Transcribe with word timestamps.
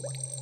What? 0.00 0.37